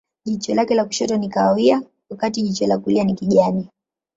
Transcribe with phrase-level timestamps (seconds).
[0.25, 3.67] Jicho lake la kushoto ni kahawia, wakati jicho la kulia ni kijani.